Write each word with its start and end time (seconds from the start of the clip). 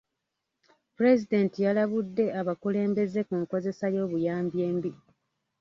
Pulezidenti 0.95 1.57
yalabudde 1.67 2.25
abakulembeze 2.39 3.19
ku 3.27 3.33
nkozesa 3.41 3.85
y'obuyambi 3.95 4.57
embi. 4.69 4.91